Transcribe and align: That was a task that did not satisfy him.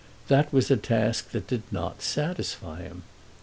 That 0.29 0.51
was 0.51 0.71
a 0.71 0.77
task 0.77 1.29
that 1.29 1.45
did 1.45 1.61
not 1.69 2.01
satisfy 2.01 2.81
him. 2.81 3.03